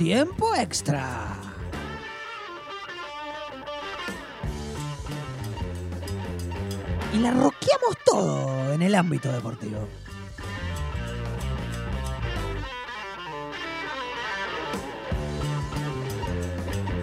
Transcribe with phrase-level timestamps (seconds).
[0.00, 1.36] Tiempo extra.
[7.12, 9.86] Y la roqueamos todo en el ámbito deportivo.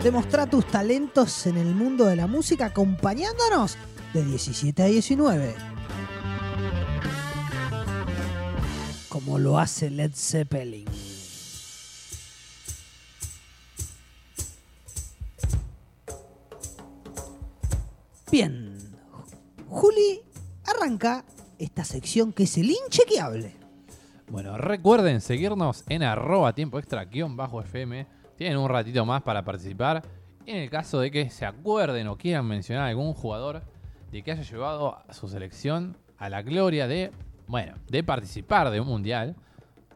[0.02, 3.78] Demostra tus talentos en el mundo de la música acompañándonos
[4.12, 5.54] de 17 a 19.
[9.08, 11.07] Como lo hace Led Zeppelin.
[18.38, 18.72] Bien.
[19.68, 20.22] Juli
[20.68, 21.26] arranca
[21.58, 23.56] esta sección que es el inchequeable.
[24.30, 28.06] Bueno, recuerden seguirnos en arroba tiempo extra guion bajo FM.
[28.36, 30.04] Tienen un ratito más para participar.
[30.46, 33.64] En el caso de que se acuerden o quieran mencionar algún jugador
[34.12, 37.10] de que haya llevado a su selección a la gloria de,
[37.48, 39.36] bueno, de participar de un mundial,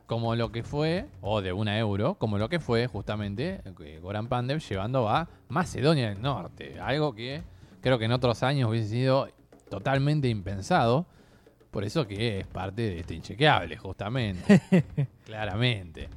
[0.08, 4.28] como lo que fue, o de una euro, como lo que fue justamente eh, Goran
[4.28, 6.80] Pandev llevando a Macedonia del Norte.
[6.80, 7.44] Algo que
[7.82, 9.28] creo que en otros años hubiese sido
[9.70, 11.06] totalmente impensado.
[11.72, 14.62] Por eso que es parte de este inchequeable, justamente.
[15.26, 16.10] Claramente.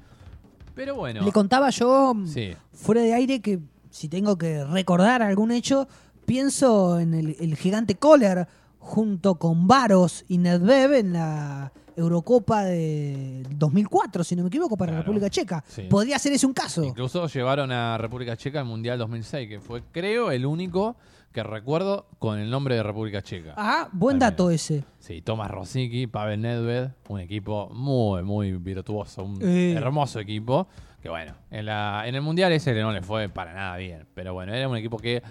[0.74, 1.22] Pero bueno.
[1.24, 2.54] Le contaba yo Sí.
[2.72, 5.86] fuera de aire que si tengo que recordar algún hecho,
[6.26, 8.48] pienso en el, el gigante Kohler
[8.80, 14.90] junto con Varos y Nedved en la Eurocopa de 2004, si no me equivoco, para
[14.90, 15.12] la Claro.
[15.12, 15.62] República Checa.
[15.68, 15.82] Sí.
[15.82, 16.82] Podría ser ese un caso.
[16.82, 20.96] Incluso llevaron a República Checa al Mundial 2006, que fue, creo, el único
[21.34, 23.55] que recuerdo con el nombre de República Checa.
[23.56, 24.30] Ah, buen También.
[24.36, 24.84] dato ese.
[25.00, 29.72] Sí, Tomás Rosicki, Pavel Nedved, un equipo muy, muy virtuoso, un Eh.
[29.72, 30.68] hermoso equipo.
[31.02, 34.06] Que bueno, en, la, en el Mundial ese no le fue para nada bien.
[34.14, 35.22] Pero bueno, era un equipo que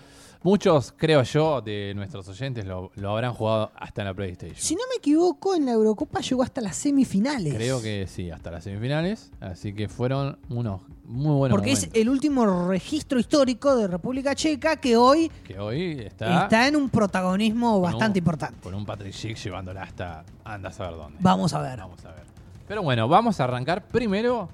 [0.44, 4.58] muchos, creo yo, de nuestros oyentes lo, lo habrán jugado hasta en la PlayStation.
[4.60, 7.54] Si no me equivoco, en la Eurocopa llegó hasta las semifinales.
[7.54, 9.32] Creo que sí, hasta las semifinales.
[9.40, 14.78] Así que fueron unos muy buenos Porque es el último registro histórico de República Checa
[14.78, 18.60] que hoy Que hoy está, está en un protagonismo bastante un- importante.
[18.62, 21.18] Con un Patrick Schick llevándola hasta anda a saber dónde.
[21.22, 21.80] Vamos a ver.
[21.80, 22.24] Vamos a ver.
[22.68, 24.48] Pero bueno, vamos a arrancar primero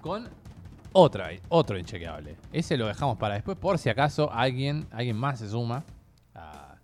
[0.00, 0.28] con
[0.92, 2.36] otra, otro inchequeable.
[2.52, 5.84] Ese lo dejamos para después por si acaso alguien, alguien más se suma
[6.34, 6.76] a-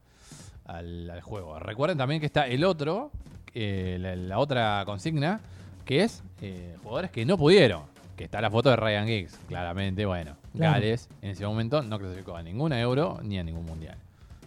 [0.65, 1.59] al, al juego.
[1.59, 3.11] Recuerden también que está el otro,
[3.55, 5.41] eh, la, la otra consigna,
[5.85, 7.83] que es eh, jugadores que no pudieron.
[8.17, 10.37] Que está la foto de Ryan Giggs, claramente, bueno.
[10.53, 10.73] Claro.
[10.73, 13.97] Gales en ese momento no clasificó a ninguna euro ni a ningún mundial.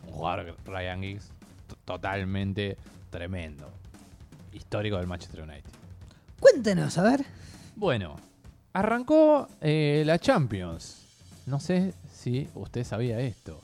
[0.08, 1.32] Un jugador, Ryan Giggs,
[1.86, 2.76] totalmente
[3.10, 3.70] tremendo.
[4.52, 5.70] Histórico del Manchester United.
[6.40, 7.26] Cuéntenos, a ver.
[7.78, 8.18] Bueno,
[8.74, 10.98] arrancó eh, la Champions.
[11.46, 13.60] No sé si usted sabía esto.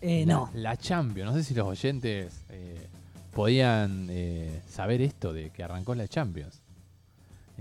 [0.00, 0.50] Eh, no.
[0.54, 1.32] La Champions.
[1.32, 2.86] No sé si los oyentes eh,
[3.32, 6.60] podían eh, saber esto de que arrancó la Champions.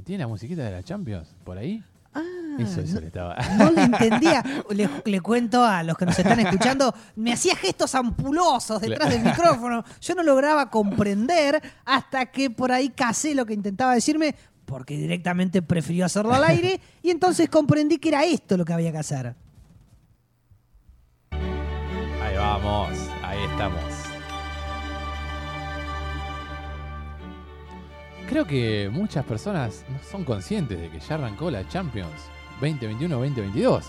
[0.03, 1.83] ¿Tiene la musiquita de la Champions por ahí?
[2.15, 2.21] Ah,
[2.59, 3.35] Eso, eso no, le estaba.
[3.57, 4.43] no le entendía.
[4.69, 9.23] Le, le cuento a los que nos están escuchando, me hacía gestos ampulosos detrás del
[9.23, 9.83] micrófono.
[10.01, 14.35] Yo no lograba comprender hasta que por ahí casé lo que intentaba decirme,
[14.65, 18.91] porque directamente prefirió hacerlo al aire, y entonces comprendí que era esto lo que había
[18.91, 19.35] que hacer.
[21.31, 22.89] Ahí vamos,
[23.23, 23.83] ahí estamos.
[28.27, 32.09] Creo que muchas personas no son conscientes de que ya arrancó la Champions
[32.61, 33.83] 2021-2022.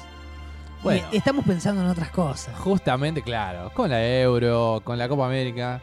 [0.82, 2.54] Bueno, Y estamos pensando en otras cosas.
[2.58, 5.80] justamente, claro, con la Euro, con la Copa América,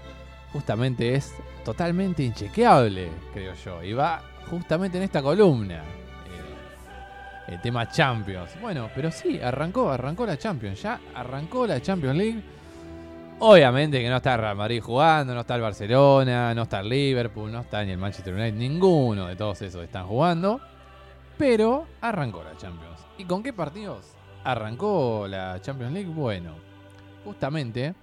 [0.53, 1.34] justamente es
[1.66, 3.84] totalmente inchequeable, creo yo.
[3.84, 5.78] Y va justamente en esta columna.
[7.47, 8.52] eh, el tema Champions.
[8.61, 10.81] Bueno, pero sí, arrancó, arrancó la Champions.
[10.84, 12.43] Ya arrancó la Champions League.
[13.40, 17.52] Obviamente que no está Real Madrid jugando, no está el Barcelona, no está el Liverpool,
[17.52, 20.61] no está ni el Manchester United, ninguno de todos esos están jugando.
[21.40, 22.99] Pero arrancó la Champions.
[23.17, 26.11] ¿Y con qué partidos arrancó la Champions League?
[26.14, 26.53] Bueno,
[27.25, 27.96] justamente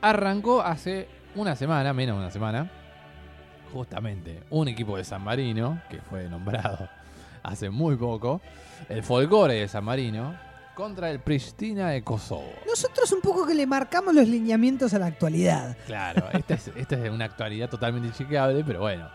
[0.00, 2.70] arrancó hace una semana, menos de una semana,
[3.72, 6.88] justamente un equipo de San Marino, que fue nombrado
[7.42, 8.40] hace muy poco,
[8.88, 10.34] el Folgore de San Marino,
[10.74, 12.52] contra el Pristina de Kosovo.
[12.66, 15.76] Nosotros un poco que le marcamos los lineamientos a la actualidad.
[15.86, 19.08] Claro, esta es, esta es una actualidad totalmente inchequeable, pero bueno.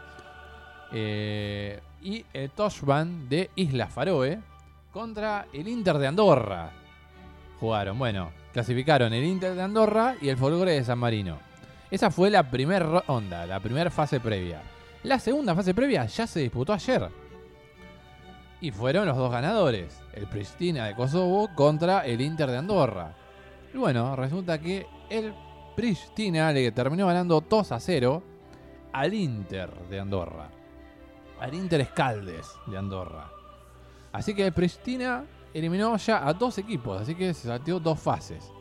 [0.91, 4.39] Eh, y el Toshban de Isla Faroe
[4.91, 6.71] contra el Inter de Andorra.
[7.59, 11.39] Jugaron, bueno, clasificaron el Inter de Andorra y el Folgore de San Marino.
[11.91, 14.61] Esa fue la primera ronda, la primera fase previa.
[15.03, 17.09] La segunda fase previa ya se disputó ayer.
[18.61, 23.13] Y fueron los dos ganadores, el Pristina de Kosovo contra el Inter de Andorra.
[23.73, 25.33] Y bueno, resulta que el
[25.75, 28.23] Pristina le terminó ganando 2 a 0
[28.93, 30.49] al Inter de Andorra.
[31.39, 33.29] Al Inter Escaldes de Andorra.
[34.13, 38.51] Así que el Pristina eliminó ya a dos equipos, así que se salteó dos fases.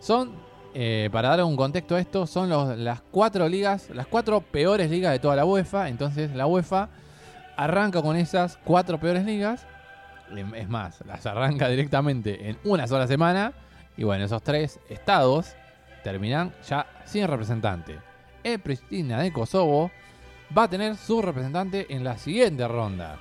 [0.00, 0.32] Son,
[0.74, 2.48] eh, para dar un contexto a esto, son
[2.84, 5.88] las cuatro ligas, las cuatro peores ligas de toda la UEFA.
[5.88, 6.88] Entonces la UEFA
[7.56, 9.66] arranca con esas cuatro peores ligas.
[10.34, 13.52] Em, Es más, las arranca directamente en una sola semana.
[13.96, 15.54] Y bueno, esos tres estados
[16.02, 17.98] terminan ya sin representante.
[18.42, 19.90] El Pristina de Kosovo
[20.56, 23.18] va a tener su representante en la siguiente ronda,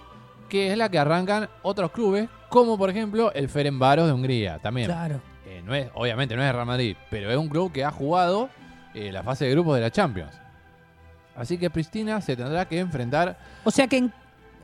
[0.50, 4.60] que es la que arrancan otros clubes, como por ejemplo el Ferencváros de Hungría.
[4.60, 5.22] También, Claro.
[5.62, 8.50] Eh, no es, obviamente no es Real Madrid, pero es un club que ha jugado
[8.94, 10.34] eh, la fase de grupos de la Champions.
[11.36, 13.38] Así que Pristina se tendrá que enfrentar.
[13.64, 14.14] O sea que, en-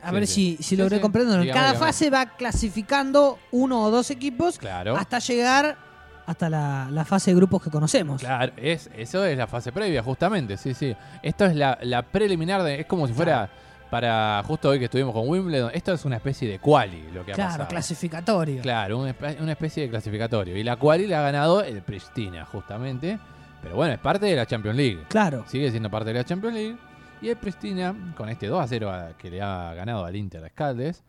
[0.03, 0.33] a Sí, ver sí.
[0.33, 1.01] si, si Sí, logré sí.
[1.01, 1.39] comprender.
[1.41, 4.95] En cada fase va clasificando uno o dos equipos Claro.
[4.97, 5.77] hasta llegar
[6.25, 8.19] hasta la, la fase de grupos que conocemos.
[8.21, 10.93] Claro, es, eso es la fase previa, justamente, sí, sí.
[11.23, 13.49] Esto es la, la preliminar, de, es como si fuera
[13.89, 17.31] para, justo hoy que estuvimos con Wimbledon, esto es una especie de quali lo que
[17.31, 17.69] ha Claro, pasado.
[17.69, 18.61] clasificatorio.
[18.61, 20.57] Claro, una, espe- una especie de clasificatorio.
[20.57, 23.17] Y la quali la ha ganado el Pristina, justamente.
[23.61, 24.99] Pero bueno, es parte de la Champions League.
[25.09, 25.43] Claro.
[25.47, 26.77] Sigue siendo parte de la Champions League.
[27.21, 30.41] Y el Pristina, con este 2 a 0 a- que le ha ganado al Inter
[30.41, 31.03] de Escaldes,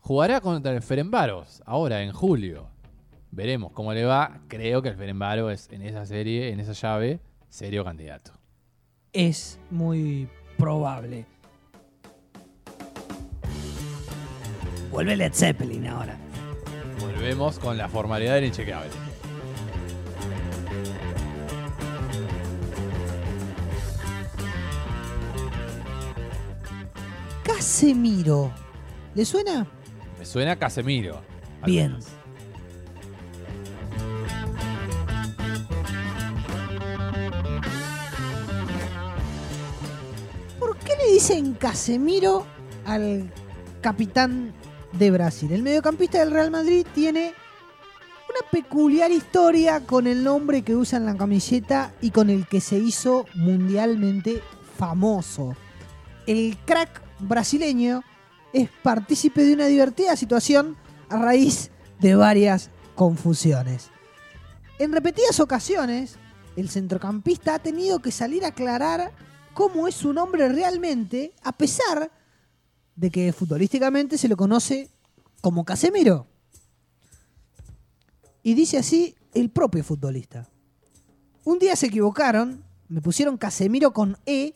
[0.00, 2.68] jugará contra el Ferenbaros ahora en julio.
[3.30, 4.40] Veremos cómo le va.
[4.48, 8.32] Creo que el Ferenbaro es en esa serie, en esa llave, serio candidato.
[9.12, 10.28] Es muy
[10.58, 11.26] probable.
[14.90, 16.16] Vuelve Led Zeppelin ahora.
[16.98, 18.90] Volvemos con la formalidad del inchequeable.
[27.44, 28.52] Casemiro.
[29.14, 29.66] ¿Le suena?
[30.18, 31.20] Me suena Casemiro.
[31.64, 31.92] Bien.
[31.92, 32.06] menos.
[40.58, 42.46] ¿Por qué le dicen Casemiro
[42.86, 43.30] al
[43.80, 44.52] capitán
[44.92, 45.52] de Brasil?
[45.52, 47.34] El mediocampista del Real Madrid tiene
[48.28, 52.60] una peculiar historia con el nombre que usa en la camiseta y con el que
[52.60, 54.42] se hizo mundialmente
[54.78, 55.56] famoso.
[56.26, 58.02] El crack brasileño
[58.52, 60.76] es partícipe de una divertida situación
[61.08, 63.90] a raíz de varias confusiones.
[64.78, 66.16] En repetidas ocasiones,
[66.56, 69.12] el centrocampista ha tenido que salir a aclarar
[69.54, 72.10] cómo es su nombre realmente, a pesar
[73.00, 74.90] de que futbolísticamente se lo conoce
[75.40, 76.26] como Casemiro.
[78.42, 80.50] Y dice así el propio futbolista.
[81.44, 84.52] Un día se equivocaron, me pusieron Casemiro con E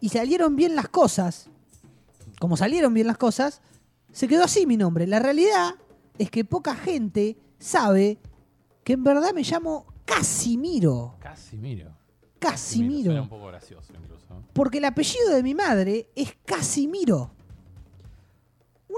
[0.00, 1.50] y salieron bien las cosas.
[2.40, 3.60] Como salieron bien las cosas,
[4.12, 5.06] se quedó así mi nombre.
[5.06, 5.74] La realidad
[6.18, 8.18] es que poca gente sabe
[8.82, 11.16] que en verdad me llamo Casimiro.
[11.20, 11.94] Casimiro.
[12.38, 13.10] Casimiro.
[13.10, 14.42] Suena un poco gracioso incluso.
[14.54, 17.32] Porque el apellido de mi madre es Casimiro.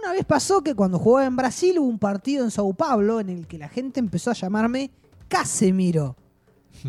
[0.02, 3.28] Una vez pasó que cuando jugaba en Brasil hubo un partido en Sao Paulo en
[3.28, 4.90] el que la gente empezó a llamarme
[5.28, 6.16] Casemiro.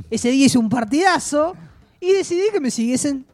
[0.09, 1.55] Ese día hice un partidazo
[2.00, 3.25] y decidí que me siguiesen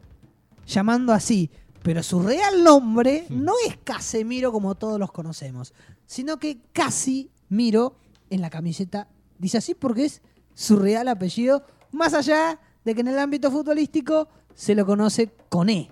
[0.66, 1.50] llamando así.
[1.82, 5.72] Pero su real nombre no es Casemiro como todos los conocemos,
[6.06, 7.96] sino que Casimiro
[8.30, 10.22] en la camiseta dice así porque es
[10.54, 15.70] su real apellido, más allá de que en el ámbito futbolístico se lo conoce con
[15.70, 15.88] E.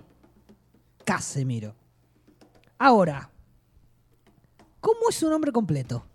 [1.05, 1.73] Casemiro.
[2.77, 3.31] Ahora,
[4.79, 6.05] ¿cómo es su nombre completo?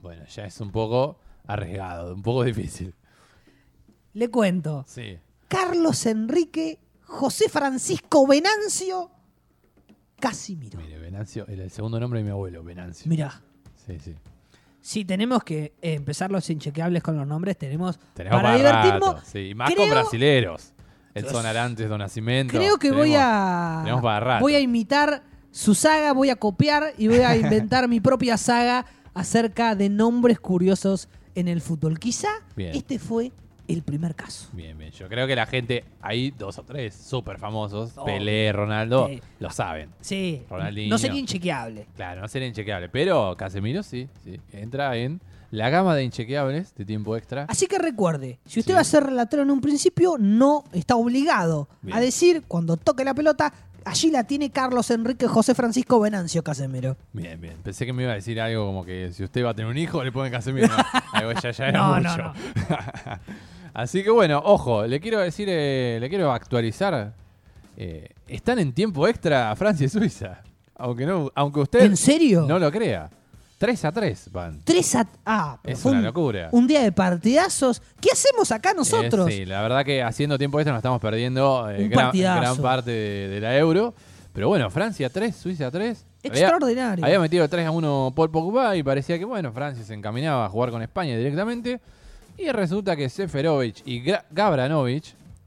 [0.00, 2.94] Bueno, ya es un poco arriesgado, un poco difícil.
[4.14, 4.84] Le cuento.
[4.88, 5.18] Sí.
[5.48, 9.10] Carlos Enrique José Francisco Venancio
[10.18, 10.78] Casimiro.
[10.78, 13.08] Mire, Venancio, el, el segundo nombre de mi abuelo, Venancio.
[13.08, 13.40] Mirá,
[13.86, 14.14] Sí, sí.
[14.80, 19.14] si tenemos que empezar los inchequeables con los nombres, tenemos, Tenemos para para, divertirnos.
[19.14, 19.38] rato, sí.
[19.50, 20.72] Y más creo- con brasileros.
[21.14, 22.52] El Sonarantes, Don Nacimiento.
[22.56, 24.42] Creo que voy a tenemos para rato.
[24.42, 28.86] voy a imitar su saga, voy a copiar y voy a inventar mi propia saga
[29.14, 31.98] acerca de nombres curiosos en el fútbol.
[31.98, 32.74] Quizá Bien.
[32.74, 33.32] este fue
[33.68, 34.48] el primer caso.
[34.52, 34.90] Bien, bien.
[34.90, 38.04] Yo creo que la gente, hay dos o tres súper famosos, Oh.
[38.04, 39.20] Pelé, Ronaldo, Sí.
[39.38, 39.90] lo saben.
[40.00, 40.90] Sí, Ronaldinho.
[40.90, 41.86] no sería inchequeable.
[41.94, 42.88] Claro, no sería inchequeable.
[42.88, 44.40] Pero Casemiro sí, sí.
[44.52, 45.20] Entra en
[45.52, 47.44] la gama de inchequeables de tiempo extra.
[47.48, 48.74] Así que recuerde, si usted Sí.
[48.74, 51.96] va a ser relator en un principio, no está obligado Bien.
[51.96, 53.52] a decir cuando toque la pelota,
[53.84, 56.96] allí la tiene Carlos Enrique José Francisco Venancio Casemiro.
[57.12, 57.56] Bien, bien.
[57.62, 59.78] Pensé que me iba a decir algo como que si usted va a tener un
[59.78, 60.68] hijo, le ponen Casemiro.
[60.68, 60.76] No,
[61.12, 62.16] algo ya, ya era No, mucho.
[62.16, 62.32] no, no.
[63.74, 67.14] Así que bueno, ojo, le quiero decir, eh, le quiero actualizar.
[67.76, 70.42] eh, están en tiempo extra Francia y Suiza.
[70.76, 72.46] Aunque no, aunque usted ¿En serio?
[72.48, 73.10] no lo crea.
[73.60, 74.60] 3 a 3 van.
[74.64, 75.08] 3 a...
[75.26, 76.48] Ah, pero Es fue una un- locura.
[76.52, 77.82] Un día de partidazos.
[78.00, 79.28] ¿Qué hacemos acá nosotros?
[79.28, 82.10] Eh, sí, la verdad que haciendo tiempo extra nos estamos perdiendo eh, Un gran,
[82.56, 83.92] parte de, de la Euro.
[84.32, 86.06] Pero bueno, Francia 3, Suiza 3.
[86.22, 87.04] Extraordinario.
[87.04, 90.46] Había, había metido 3 a 1 Paul Pogba y parecía que, bueno, Francia se encaminaba
[90.46, 91.80] a jugar con España directamente.
[92.38, 95.04] Y resulta que Seferovic y Gra- Gabranovic,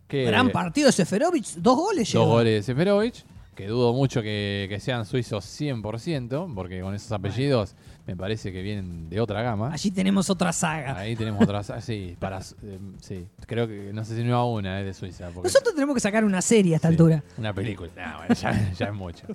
[0.07, 3.15] que Gran partido de Seferovic, dos goles dos goles de Seferovic,
[3.55, 7.75] que dudo mucho que, que sean suizos 100%, porque con esos apellidos
[8.05, 9.71] me parece que vienen de otra gama.
[9.71, 10.97] Allí tenemos otra saga.
[10.97, 14.45] Ahí tenemos otras, ah, sí, para, eh, sí, creo que no sé si no a
[14.45, 15.29] una es de Suiza.
[15.29, 17.23] porque- Nosotros tenemos que sacar una serie a esta Sí, altura.
[17.37, 17.89] Una película.
[17.95, 19.27] No, bueno, ya, ya es mucho.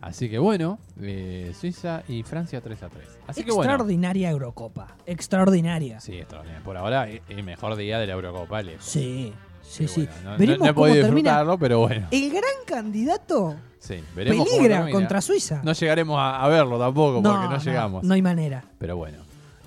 [0.00, 3.04] Así que bueno, eh, Suiza y Francia 3 a 3.
[3.26, 3.70] Así que bueno.
[3.70, 4.94] Extraordinaria Eurocopa.
[5.06, 6.00] Extraordinaria.
[6.00, 6.62] Sí, extraordinario.
[6.64, 8.62] Por ahora, eh, el mejor día de la Eurocopa.
[8.62, 8.84] lejos.
[8.84, 9.32] Sí,
[9.68, 10.06] sí, sí.
[10.06, 11.30] bueno, no- no, Veremos no he cómo podido termina.
[11.30, 12.06] disfrutarlo, pero bueno.
[12.10, 15.60] El gran candidato Sí, veremos peligra contra Suiza.
[15.62, 18.02] No llegaremos a, a verlo tampoco, porque no, llegamos.
[18.04, 18.64] No hay manera.
[18.78, 19.18] Pero bueno.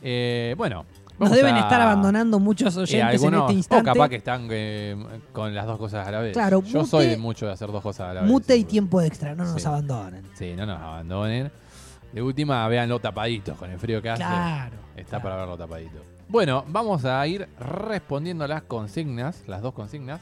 [0.02, 0.86] Eh, bueno.
[1.18, 3.84] Nos deben a- estar abandonando muchos eh, oyentes en este O instante.
[3.86, 4.96] capaz que están eh,
[5.34, 6.32] con las dos cosas a la vez.
[6.34, 8.30] Claro, Yo mute- soy de mucho de hacer dos cosas a la vez.
[8.32, 10.24] Mute y tiempo extra, no nos abandonen.
[10.36, 11.52] Sí, no nos abandonen.
[12.14, 14.24] De última, véanlo tapaditos con el frío que hace.
[14.24, 14.76] Claro.
[14.96, 15.24] Está claro.
[15.24, 16.02] para verlo tapadito.
[16.30, 20.22] Bueno, vamos a ir respondiendo las consignas, las dos consignas.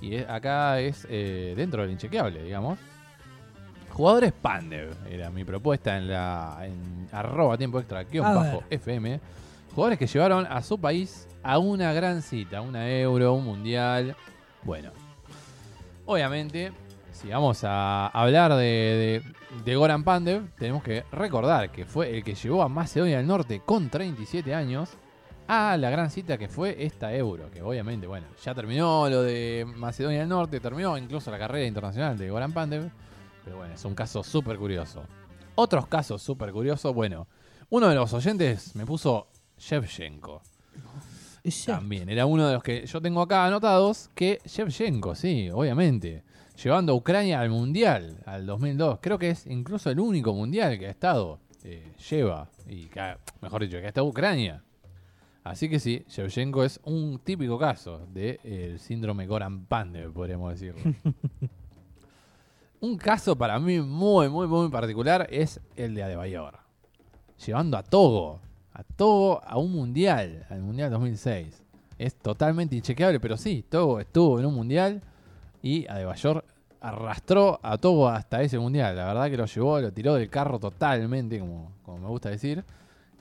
[0.00, 2.78] Y es- acá es eh, dentro del inchequeable, digamos.
[3.90, 8.66] Jugadores Pandev era mi propuesta en la en arroba tiempo extra guion A bajo ver.
[8.70, 9.20] FM.
[9.74, 14.14] Jugadores que llevaron a su país a una gran cita, una euro, un mundial.
[14.62, 14.90] Bueno,
[16.06, 16.72] obviamente,
[17.12, 19.22] si vamos a hablar de, de,
[19.64, 23.60] de Goran Pandev, tenemos que recordar que fue el que llevó a Macedonia del Norte
[23.66, 24.90] con 37 años
[25.52, 29.66] a la gran cita que fue esta Euro, que obviamente, bueno, ya terminó lo de
[29.76, 32.88] Macedonia del Norte, terminó incluso la carrera internacional de Goran Pandev,
[33.44, 35.02] pero bueno, es un caso súper curioso.
[35.56, 37.26] Otros casos súper curiosos, bueno,
[37.70, 39.26] uno de los oyentes me puso
[39.58, 40.40] Shevchenko.
[41.72, 46.22] También, era uno de los que yo tengo acá anotados, que Shevchenko, sí, obviamente,
[46.62, 48.98] llevando a Ucrania al Mundial, al 2002.
[49.00, 53.18] Creo que es incluso el único Mundial que ha estado, eh, lleva, y que ha-
[53.40, 54.62] mejor dicho, que ha estado Ucrania.
[55.42, 60.80] Así que sí, Shevchenko es un típico caso del síndrome Goran Pandev, podríamos decirlo.
[62.80, 66.58] un caso para mí muy, muy, muy particular es el de Adebayor.
[67.46, 68.40] Llevando a Togo,
[68.74, 71.62] a Togo a un mundial, al mundial 2006.
[71.96, 75.02] Es totalmente inchequeable, pero sí, Togo estuvo en un mundial
[75.62, 76.44] y Adebayor
[76.82, 78.94] arrastró a Togo hasta ese mundial.
[78.94, 82.62] La verdad que lo llevó, lo tiró del carro totalmente, como, como me gusta decir.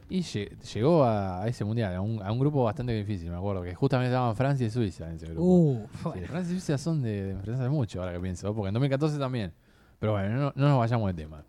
[0.10, 3.62] Y lle- llegó a, ese mundial, a un, a un grupo bastante difícil, me acuerdo,
[3.62, 5.42] que justamente estaban Francia y Suiza en ese grupo.
[5.44, 6.20] Uh, Sí.
[6.26, 9.54] Francia y Suiza son de, de enfrentarse mucho, ahora que pienso, porque en 2014 también.
[10.00, 11.44] Pero bueno, no, no nos vayamos de tema.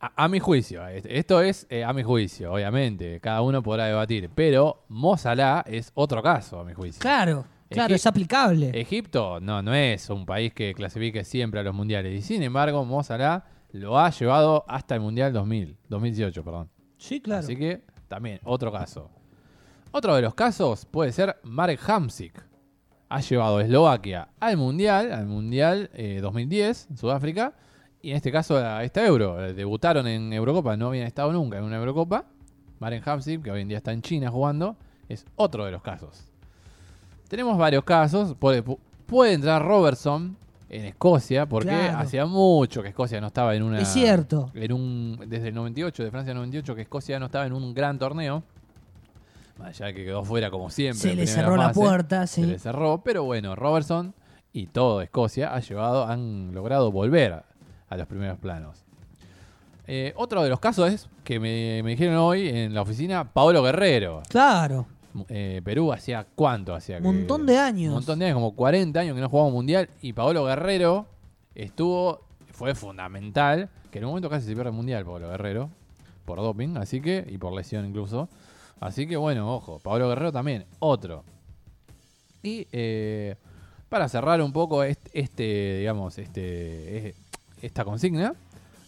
[0.00, 3.86] A, a mi juicio, est- esto es eh, a mi juicio, obviamente, cada uno podrá
[3.86, 7.00] debatir, pero Mo Salah es otro caso, a mi juicio.
[7.00, 8.70] Claro, claro, Egip- es aplicable.
[8.80, 12.84] Egipto no, no es un país que clasifique siempre a los mundiales, y sin embargo,
[12.84, 16.68] Mo Salah lo ha llevado hasta el Mundial 2000, 2018, perdón.
[17.04, 17.40] Sí, claro.
[17.40, 19.10] Así que también, otro caso.
[19.92, 22.42] Otro de los casos puede ser Marek Hamsik.
[23.08, 27.52] Ha llevado a Eslovaquia al Mundial, al Mundial eh, 2010 en Sudáfrica,
[28.02, 29.44] y en este caso a esta Euro.
[29.44, 32.24] Eh, Debutaron en Eurocopa, no habían estado nunca en una Eurocopa.
[32.80, 34.76] Marek Hamsik, que hoy en día está en China jugando,
[35.08, 36.24] es otro de los casos.
[37.28, 38.34] Tenemos varios casos.
[38.34, 40.36] Puede, pu- puede entrar Robertson
[40.78, 41.98] en Escocia, porque Claro.
[41.98, 43.80] hacía mucho que Escocia no estaba en una.
[43.80, 44.50] Es cierto.
[44.54, 47.98] En un, desde el 98, de Francia 98, que Escocia no estaba en un gran
[47.98, 48.42] torneo.
[49.58, 50.98] Más allá de que quedó fuera como siempre.
[51.10, 52.46] Se le cerró la puerta, Se sí.
[52.46, 54.14] le cerró, pero bueno, Robertson
[54.52, 57.44] y todo Escocia ha llevado, han logrado volver a,
[57.88, 58.84] a los primeros planos.
[59.86, 63.62] Eh, otro de los casos es que me, me dijeron hoy en la oficina, Paolo
[63.62, 64.22] Guerrero.
[64.28, 64.86] Claro.
[65.28, 67.88] Eh, Perú hacía cuánto hacía que- Montón de años.
[67.90, 69.88] Un montón de años, como 40 años que no jugaba un mundial.
[70.02, 71.06] Y Paolo Guerrero
[71.54, 72.20] estuvo,
[72.52, 75.70] fue fundamental, que en un momento casi se pierde el mundial, Paolo Guerrero,
[76.24, 78.28] por doping, así que, y por lesión incluso.
[78.80, 81.22] Así que bueno, ojo, Paolo Guerrero también, otro.
[82.42, 83.36] Y eh,
[83.88, 87.14] para cerrar un poco este, este, digamos, este,
[87.62, 88.34] esta consigna,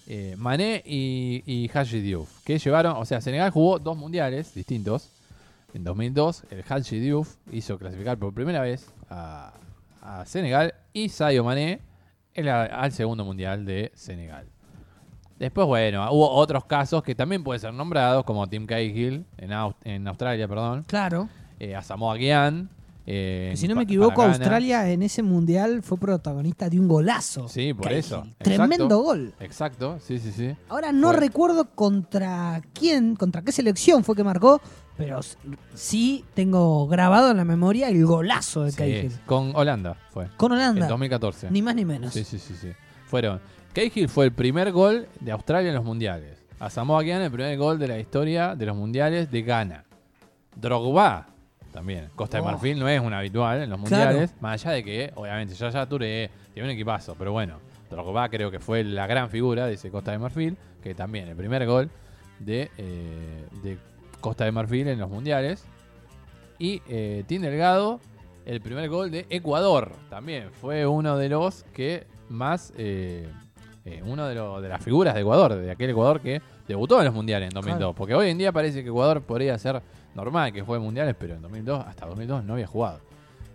[0.09, 5.09] eh, Mané y, y Haji Diouf, que llevaron, o sea, Senegal jugó dos mundiales distintos.
[5.77, 9.53] En 2002, el Haji Diouf hizo clasificar por primera vez a,
[10.01, 11.83] a Senegal y Sadio Mané
[12.33, 14.47] el- al segundo mundial de Senegal.
[15.39, 19.75] Después, bueno, hubo otros casos que también pueden ser nombrados, como Tim Cahill en, Aus-
[19.85, 21.29] en Australia, perdón, Claro.
[21.61, 22.71] eh, a Samoa Gyan.
[23.05, 24.23] eh, si no me equivoco.
[24.23, 27.49] Australia en ese mundial fue protagonista de un golazo.
[27.51, 27.99] Sí, por Cahill.
[27.99, 28.27] eso.
[28.39, 29.35] Tremendo gol.
[29.41, 30.57] Exacto, sí, sí, sí.
[30.71, 34.63] Ahora no recuerdo contra quién, contra qué selección fue que marcó,
[34.97, 35.21] pero
[35.75, 39.13] sí tengo grabado en la memoria el golazo de Sí, Cahill.
[39.27, 40.29] con Holanda fue.
[40.37, 40.89] Con En Holanda.
[40.89, 41.51] 2014.
[41.51, 42.13] Ni más ni menos.
[42.13, 42.73] Sí, sí, sí, sí.
[43.07, 43.41] fueron.
[43.73, 46.43] Cahill fue el primer gol de Australia en los mundiales.
[46.59, 49.85] A Samoa Gyan el primer gol de la historia de los mundiales de Ghana.
[50.55, 51.27] Drogba
[51.73, 52.09] también.
[52.15, 52.47] Costa de Oh.
[52.47, 54.05] Marfil no es un habitual en los Claro.
[54.07, 54.35] mundiales.
[54.41, 57.59] Más allá de que, obviamente, ya ya Touré tiene un equipazo, pero bueno.
[57.91, 61.37] Drogba creo que fue la gran figura de ese Costa de Marfil, que también el
[61.37, 61.89] primer gol
[62.41, 63.79] de, eh, de
[64.21, 65.65] Costa de Marfil en los mundiales.
[66.59, 68.01] Y eh, Tim Delgado,
[68.47, 73.29] el primer gol de Ecuador, también fue uno de los que más, eh,
[73.85, 77.05] eh, uno de, los- de las figuras de Ecuador, de aquel Ecuador que debutó en
[77.07, 77.79] los mundiales en 2002.
[77.79, 77.93] Claro.
[77.95, 79.83] Porque hoy en día parece que Ecuador podría ser
[80.15, 83.01] normal que juegue mundiales, pero en 2002, hasta 2002 no había jugado.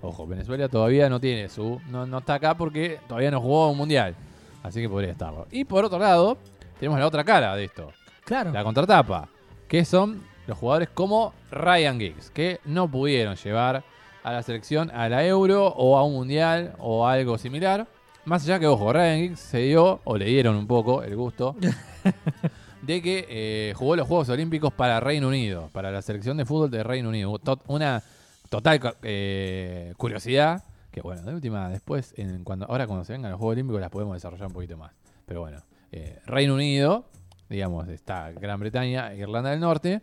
[0.03, 1.79] Ojo, Venezuela todavía no tiene su.
[1.89, 4.15] No, no está acá porque todavía no jugó un mundial.
[4.63, 5.47] Así que podría estarlo.
[5.51, 6.37] Y por otro lado,
[6.79, 7.91] tenemos la otra cara de esto.
[8.23, 8.51] Claro.
[8.51, 9.27] La contratapa.
[9.67, 12.29] Que son los jugadores como Ryan Giggs.
[12.31, 13.83] Que no pudieron llevar
[14.23, 17.87] a la selección a la Euro o a un mundial o algo similar.
[18.25, 21.55] Más allá que, ojo, Ryan Giggs se dio, o le dieron un poco el gusto,
[22.81, 26.69] de que eh, jugó los Juegos Olímpicos para Reino Unido, para la selección de fútbol
[26.71, 27.37] de Reino Unido.
[27.39, 28.01] To- una
[28.49, 33.39] total eh, curiosidad, que bueno, de última, después, en, cuando, ahora cuando se vengan los
[33.39, 34.91] Juegos Olímpicos las podemos desarrollar un poquito más.
[35.25, 37.05] Pero bueno, eh, Reino Unido,
[37.49, 40.01] digamos, está Gran Bretaña, Irlanda del Norte.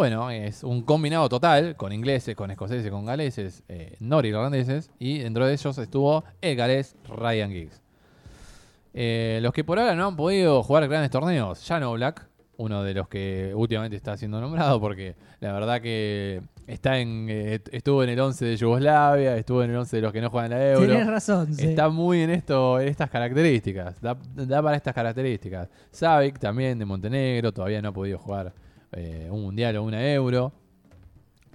[0.00, 5.44] Bueno, es un combinado total con ingleses, con escoceses, con galeses, eh, norirlandeses, y dentro
[5.44, 7.82] de ellos estuvo el galés Ryan Giggs.
[8.94, 12.26] Eh, los que por ahora no han podido jugar grandes torneos, Jan Oblak,
[12.56, 17.60] uno de los que últimamente está siendo nombrado, porque la verdad que está en eh,
[17.70, 20.52] estuvo en el 11 de Yugoslavia, estuvo en el 11 de los que no juegan
[20.52, 20.86] la Euro.
[20.86, 21.52] Tienes razón.
[21.52, 21.66] sí.
[21.66, 24.00] Está muy en esto, en estas características.
[24.00, 25.68] Da, da para estas características.
[25.90, 28.54] Savic también de Montenegro, todavía no ha podido jugar
[28.92, 30.52] eh, un mundial o una euro.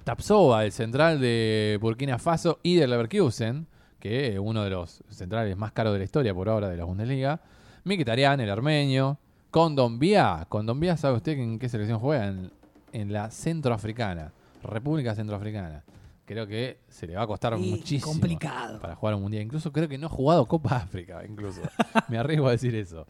[0.03, 3.65] Tapsova, el central de Burkina Faso y del Leverkusen,
[3.99, 6.83] que es uno de los centrales más caros de la historia por ahora de la
[6.83, 7.41] Bundesliga.
[7.85, 9.17] Mkhitaryan, el armenio.
[9.49, 10.45] Condombia.
[10.49, 12.27] Condombia, ¿sabe usted en qué selección juega?
[12.27, 12.51] En,
[12.91, 14.31] en la centroafricana.
[14.63, 15.83] República Centroafricana.
[16.25, 18.79] Creo que se le va a costar Y muchísimo complicado.
[18.79, 19.43] para jugar un mundial.
[19.43, 21.61] Incluso creo que no ha jugado Copa África, incluso.
[22.09, 23.05] Me arriesgo a decir eso.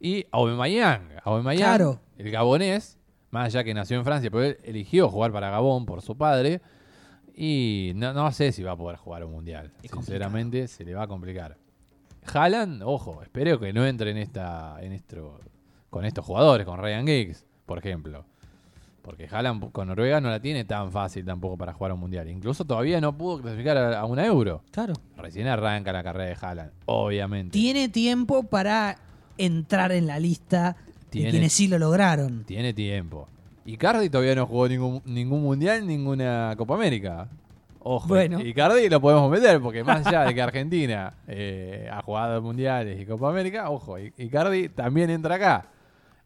[0.00, 2.00] Y Aubameyang, Aubameyang, Claro.
[2.18, 2.98] el gabonés,
[3.32, 6.60] más allá que nació en Francia, pero él eligió jugar para Gabón por su padre.
[7.34, 9.72] Y no, no sé si va a poder jugar un mundial.
[9.82, 11.56] Es Sinceramente, se le va a complicar.
[12.32, 15.40] Haaland, ojo, espero que no entre en esta, en esto,
[15.88, 18.26] con estos jugadores, con Ryan Giggs, por ejemplo.
[19.00, 22.28] Porque Haaland con Noruega no la tiene tan fácil tampoco para jugar un mundial.
[22.28, 24.62] Incluso todavía no pudo clasificar a, a una euro.
[24.70, 24.92] Claro.
[25.16, 27.52] Recién arranca la carrera de Haaland, obviamente.
[27.52, 28.98] Tiene tiempo para
[29.38, 30.76] entrar en la lista
[31.12, 32.44] Tiene- de quienes sí lo lograron.
[32.44, 33.28] Tiene tiempo.
[33.64, 37.28] Icardi todavía no jugó ningún, ningún mundial, ninguna Copa América.
[37.84, 38.40] Ojo, Bueno.
[38.40, 43.06] Icardi lo podemos meter, porque más allá de que Argentina eh, ha jugado mundiales y
[43.06, 45.66] Copa América, ojo, Icardi también entra acá.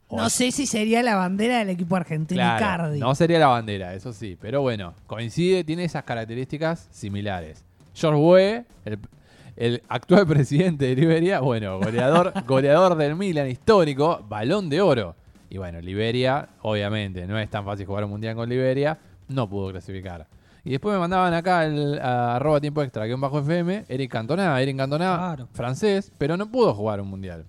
[0.08, 3.00] O- No sé si sería la bandera del equipo argentino Claro, Icardi.
[3.00, 4.36] No sería la bandera, eso sí.
[4.40, 7.64] Pero bueno, coincide, tiene esas características similares.
[7.94, 8.98] George Weah, el,
[9.56, 15.14] el actual presidente de Liberia, bueno, goleador, goleador del Milan histórico, balón de oro.
[15.48, 19.70] Y bueno, Liberia, obviamente, no es tan fácil jugar un mundial con Liberia, no pudo
[19.70, 20.26] clasificar.
[20.64, 24.10] Y después me mandaban acá el a arroba tiempo extra, que un bajo FM, Eric
[24.10, 25.48] Cantona, Eric Cantona, Claro.
[25.52, 27.44] francés, pero no pudo jugar un mundial.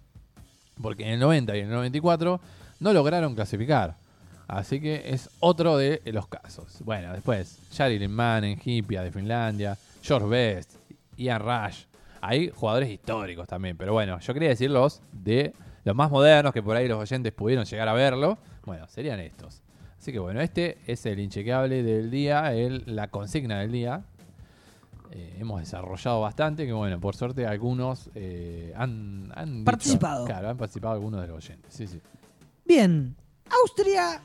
[0.82, 2.39] Porque en el 90 y en el 94
[2.80, 3.96] no lograron clasificar.
[4.48, 6.78] Así que es otro de los casos.
[6.86, 10.76] Bueno, después, Jari Mannen, Hipia de Finlandia, George Best,
[11.17, 11.86] Ian Rush.
[12.21, 13.77] Hay jugadores históricos también.
[13.77, 15.53] Pero bueno, yo quería decir los de
[15.84, 18.38] los más modernos, que por ahí los oyentes pudieron llegar a verlo.
[18.65, 19.62] Bueno, serían estos.
[19.97, 24.03] Así que bueno, este es el inchequeable del día, el, la consigna del día.
[25.12, 30.25] Eh, hemos desarrollado bastante, que bueno, por suerte algunos eh, han, han dicho- Participado.
[30.25, 31.73] claro, han participado algunos de los oyentes.
[31.73, 32.01] Sí, sí.
[32.65, 33.15] Bien.
[33.63, 34.21] Austria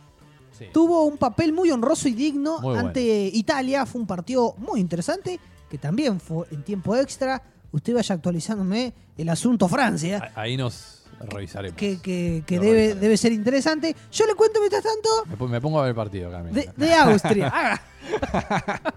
[0.50, 0.66] sí.
[0.72, 2.88] tuvo un papel muy honroso y digno Muy bueno.
[2.88, 3.00] ante
[3.32, 3.86] Italia.
[3.86, 5.38] Fue un partido muy interesante
[5.70, 7.40] que también fue en tiempo extra.
[7.72, 11.76] Usted vaya actualizándome el asunto Francia, Ahí nos revisaremos.
[11.76, 13.00] que, que- que Lo debe, revisaremos.
[13.00, 13.96] debe ser interesante.
[14.12, 16.42] Yo le cuento mientras tanto Me, pon- me pongo a ver el partido acá.
[16.44, 17.52] de, de Austria.
[17.54, 17.80] Ah,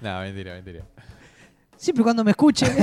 [0.00, 0.84] no, mentira, mentira.
[1.76, 2.66] siempre cuando me escuche.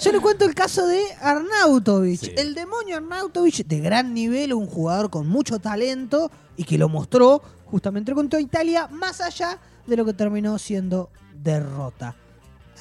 [0.00, 2.18] Yo le cuento el caso de Arnautovic.
[2.20, 2.32] Sí.
[2.36, 7.42] El demonio Arnautovic, de gran nivel, un jugador con mucho talento y que lo mostró
[7.66, 12.16] justamente contra Italia, más allá de lo que terminó siendo derrota.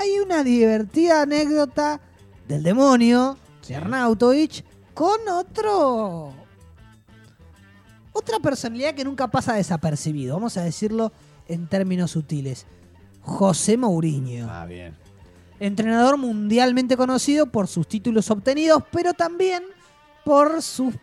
[0.02, 2.02] Hay una divertida anécdota
[2.48, 3.38] del demonio
[3.68, 4.64] de
[4.96, 6.34] con otro.
[8.12, 11.12] Otra personalidad que nunca pasa desapercibido, vamos a decirlo
[11.48, 12.66] en términos sutiles.
[13.22, 14.48] José Mourinho.
[14.50, 14.96] Ah, bien.
[15.60, 19.62] Entrenador mundialmente conocido por sus títulos obtenidos, pero también
[20.26, 20.96] por sus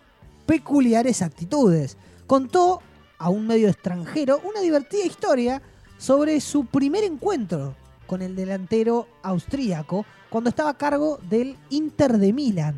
[0.44, 1.96] peculiares actitudes.
[2.26, 2.82] Contó
[3.16, 5.62] a un medio extranjero una divertida historia
[5.98, 7.76] sobre su primer encuentro
[8.08, 12.74] con el delantero austríaco cuando estaba a cargo del Inter de Milán.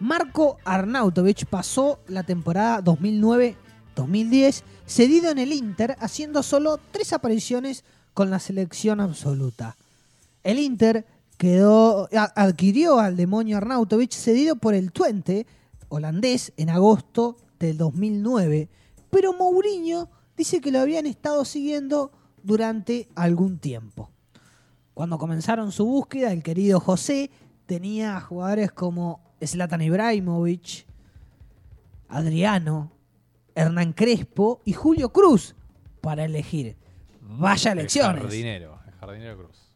[0.00, 8.30] Marco Arnautovic pasó la temporada 2009-2010 cedido en el Inter, haciendo solo tres apariciones con
[8.30, 9.76] la selección absoluta.
[10.42, 15.46] El Inter quedó, adquirió al demonio Arnautovic cedido por el Twente
[15.88, 18.68] holandés en agosto del 2009,
[19.10, 22.10] pero Mourinho dice que lo habían estado siguiendo
[22.46, 24.08] durante algún tiempo.
[24.94, 27.30] Cuando comenzaron su búsqueda, el querido José
[27.66, 30.86] tenía jugadores como Zlatan Ibrahimovic,
[32.08, 32.92] Adriano,
[33.56, 35.56] Hernán Crespo y Julio Cruz
[36.00, 36.76] para elegir.
[37.20, 38.22] Vaya elecciones.
[38.22, 39.72] El jardinero, el jardinero Cruz.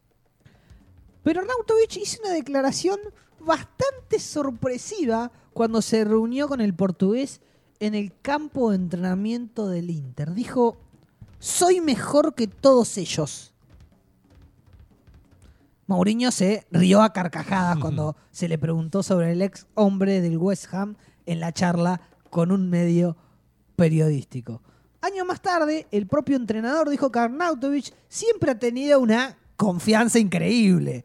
[1.25, 3.01] Pero Arnautovic hizo una declaración
[3.41, 7.41] bastante sorpresiva cuando se reunió con el portugués
[7.81, 10.35] en el campo de entrenamiento del Inter.
[10.35, 10.79] Dijo,
[11.41, 13.53] soy mejor que todos ellos.
[15.87, 20.73] Mourinho se rió a carcajadas cuando se le preguntó sobre el ex hombre del West
[20.73, 20.95] Ham
[21.27, 22.01] en la charla
[22.31, 23.17] con un medio
[23.75, 24.63] periodístico.
[25.01, 31.05] Años más tarde, el propio entrenador dijo que Arnautovic siempre ha tenido una confianza increíble,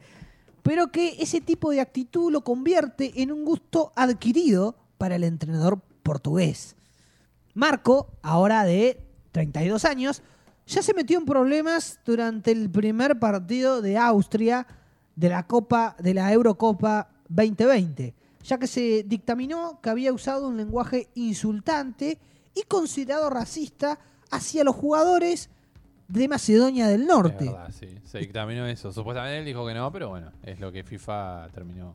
[0.62, 5.80] pero que ese tipo de actitud lo convierte en un gusto adquirido para el entrenador
[6.04, 6.76] portugués.
[7.54, 9.05] Marco, ahora de
[9.36, 10.22] 32 años,
[10.66, 14.66] ya se metió en problemas durante el primer partido de Austria
[15.18, 20.56] de la Copa de la Eurocopa 2020, ya que se dictaminó que había usado un
[20.56, 22.18] lenguaje insultante
[22.54, 24.00] y considerado racista
[24.32, 25.50] hacia los jugadores
[26.08, 27.46] de Macedonia del Norte.
[27.46, 27.90] verdad, sí.
[28.06, 28.94] Se dictaminó eso.
[28.94, 31.94] Supuestamente él dijo que no, pero bueno, es lo que FIFA terminó,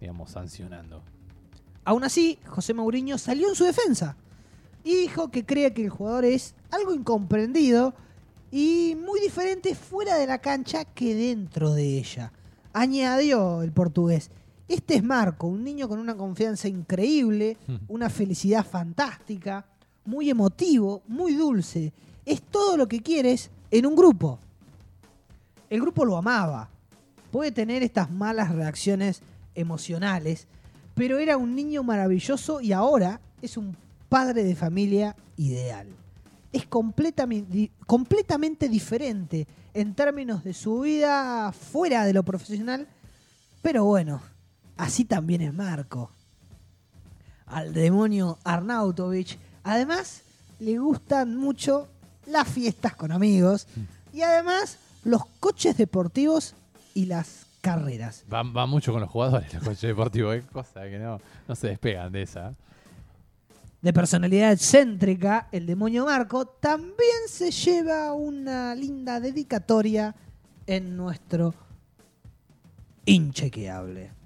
[0.00, 1.02] digamos, sancionando.
[1.84, 4.16] Aún así, José Mourinho salió en su defensa
[4.84, 7.94] y dijo que cree que el jugador es algo incomprendido
[8.50, 12.32] y muy diferente fuera de la cancha que dentro de ella.
[12.72, 14.30] Añadió el portugués.
[14.68, 17.76] Este es Marco, un niño con una confianza increíble, Hmm.
[17.88, 19.66] una felicidad fantástica,
[20.04, 21.92] muy emotivo, muy dulce.
[22.24, 24.38] Es todo lo que quieres en un grupo.
[25.68, 26.68] El grupo lo amaba.
[27.30, 29.22] Puede tener estas malas reacciones
[29.54, 30.46] emocionales,
[30.94, 33.76] pero era un niño maravilloso y ahora es un
[34.12, 35.86] padre de familia ideal.
[36.52, 42.86] Es completamente, completamente diferente en términos de su vida fuera de lo profesional,
[43.62, 44.20] pero bueno,
[44.76, 46.10] así también es Marco.
[47.46, 50.24] Al demonio Arnautovic, además,
[50.60, 51.88] le gustan mucho
[52.26, 53.66] las fiestas con amigos
[54.12, 56.54] y además los coches deportivos
[56.92, 58.26] y las carreras.
[58.30, 60.36] Va, mucho con los jugadores, los coches deportivos.
[60.36, 62.54] Es cosa que no, no se despegan de esa.
[63.82, 70.14] De personalidad excéntrica, el demonio Marco, también se lleva una linda dedicatoria
[70.66, 71.52] en nuestro
[73.04, 74.21] inchequeable.